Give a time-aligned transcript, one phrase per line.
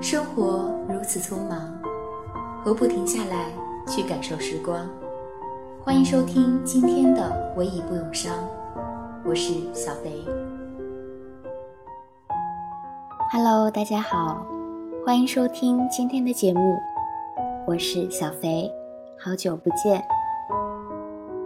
[0.00, 1.76] 生活如此匆忙，
[2.62, 3.46] 何不停下来
[3.88, 4.88] 去感受时光？
[5.82, 7.22] 欢迎收听今天的
[7.58, 8.32] 《唯以不永伤》，
[9.24, 10.24] 我是小肥。
[13.32, 14.46] Hello，大家好，
[15.04, 16.76] 欢迎收听今天的节目，
[17.66, 18.70] 我是小肥，
[19.18, 20.00] 好久不见。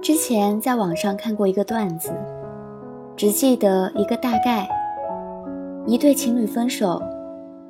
[0.00, 2.12] 之前在网上看过一个段子，
[3.16, 4.68] 只记得一个大概：
[5.84, 7.02] 一对情侣分手，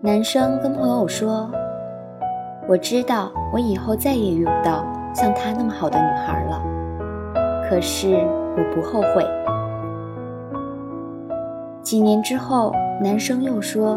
[0.00, 1.50] 男生跟朋友说
[2.70, 6.62] ：“我知道我以后再也遇不到像她那么好的女孩了，
[7.68, 8.14] 可是
[8.56, 9.26] 我不后悔。”
[11.82, 12.72] 几年之后。
[13.00, 13.96] 男生又说：“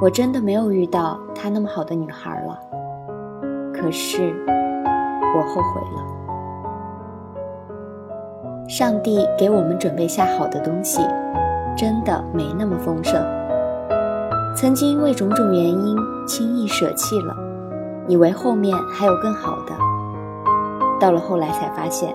[0.00, 2.56] 我真的没有遇到她那么好的女孩了，
[3.74, 4.32] 可是
[5.36, 5.98] 我后悔了。
[8.68, 11.02] 上帝给我们准备下好的东西，
[11.76, 13.20] 真的没那么丰盛。
[14.60, 17.32] 曾经因为种种原因轻易舍弃了，
[18.08, 19.72] 以为后面还有更好的，
[20.98, 22.12] 到了后来才发现，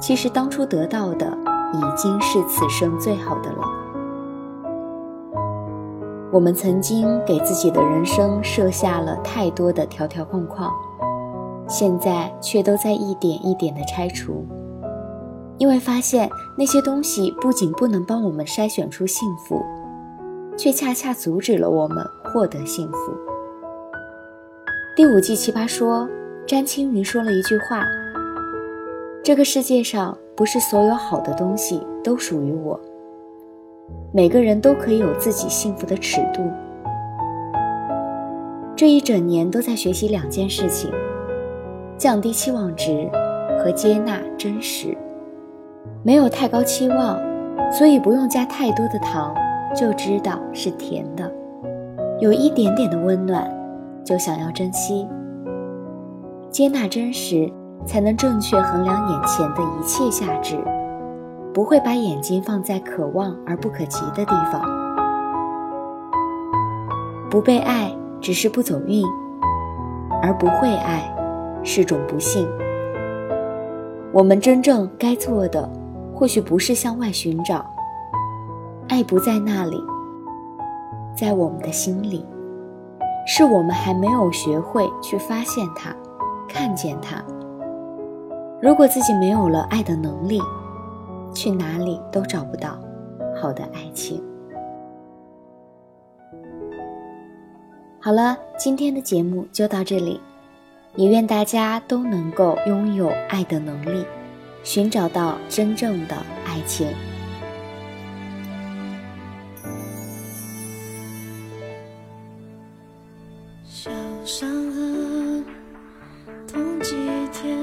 [0.00, 1.26] 其实当初得到的
[1.74, 3.58] 已经是此生最好的了。”
[6.32, 10.72] 我们曾经给自己的人生设下了太多的条条框框，
[11.68, 14.46] 现在却都在一点一点的拆除，
[15.58, 19.62] 因为发现那些东西不仅不能帮我们筛选出幸福，
[20.56, 23.12] 却恰恰阻止了我们获得幸福。
[24.96, 26.08] 第五季奇葩说，
[26.46, 27.84] 詹青云说了一句话
[29.22, 32.80] ：“这个世界上不是所有好的东西都属于我。”
[34.12, 36.50] 每个人都可以有自己幸福的尺度。
[38.74, 40.90] 这一整年都在学习两件事情：
[41.96, 43.08] 降低期望值
[43.58, 44.96] 和接纳真实。
[46.02, 47.18] 没有太高期望，
[47.72, 49.34] 所以不用加太多的糖，
[49.76, 51.30] 就知道是甜的。
[52.18, 53.46] 有一点点的温暖，
[54.02, 55.06] 就想要珍惜。
[56.48, 57.52] 接纳真实，
[57.84, 60.56] 才能正确衡量眼前的一切价值。
[61.52, 64.62] 不会把眼睛放在可望而不可及的地方。
[67.30, 67.90] 不被爱
[68.20, 69.04] 只是不走运，
[70.22, 71.02] 而不会爱
[71.62, 72.46] 是种不幸。
[74.12, 75.68] 我们真正该做的，
[76.14, 77.64] 或许不是向外寻找，
[78.88, 79.82] 爱不在那里，
[81.16, 82.24] 在我们的心里，
[83.26, 85.94] 是我们还没有学会去发现它，
[86.48, 87.22] 看见它。
[88.62, 90.40] 如果自己没有了爱的能力，
[91.34, 92.78] 去哪里都找不到
[93.40, 94.22] 好的爱情。
[98.00, 100.20] 好了，今天的节目就到这里，
[100.94, 104.06] 也愿大家都能够拥有爱的能力，
[104.62, 106.14] 寻找到真正的
[106.46, 106.86] 爱情。
[114.26, 115.44] 伤痕
[116.48, 116.96] 痛几
[117.32, 117.56] 天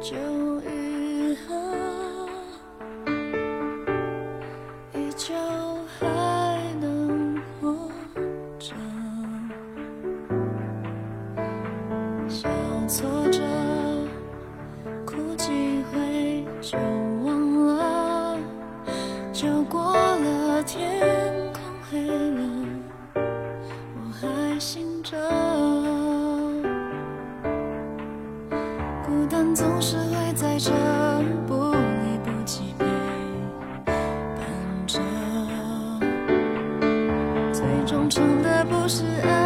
[0.00, 0.16] 就
[0.62, 1.54] 愈合
[4.92, 5.32] 依旧
[5.96, 7.88] 还能活
[8.58, 8.74] 着。
[12.28, 12.48] 小
[12.88, 13.40] 挫折
[15.06, 16.76] 哭几回就
[17.22, 18.36] 忘了
[19.32, 21.00] 就过了天
[21.52, 22.42] 空黑了
[23.94, 25.49] 我还醒着。
[29.60, 30.70] 总是会在这
[31.46, 32.86] 不离不弃陪
[33.84, 33.94] 伴
[34.86, 34.98] 着，
[37.52, 39.39] 最忠诚的不是爱，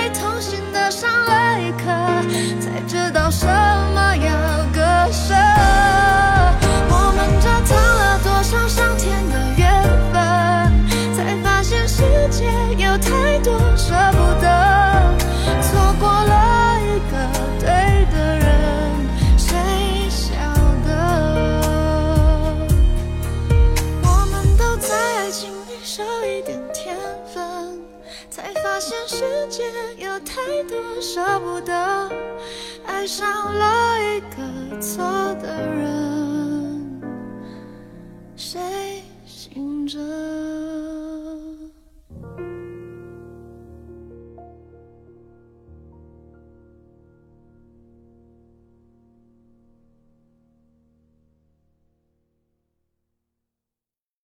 [0.00, 1.84] 被痛心的上了一课
[2.58, 4.32] 才知道什么要
[4.72, 4.80] 割
[5.12, 5.34] 舍。
[6.88, 12.46] 我们折腾了多少上天的缘分才发现世界
[12.78, 14.09] 有太多舍。
[28.80, 29.62] 发现世界
[30.02, 32.10] 有太多舍不得
[32.86, 35.04] 爱上了一个错
[35.34, 37.02] 的人
[38.36, 39.98] 谁醒着